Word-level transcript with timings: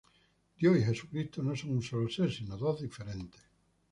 Dios 0.57 0.77
y 0.77 0.81
Jesucristo 0.83 1.43
no 1.43 1.55
son 1.55 1.73
un 1.73 1.83
solo 1.83 2.09
ser, 2.09 2.31
sino 2.31 2.57
dos 2.57 2.81
diferentes. 2.81 3.39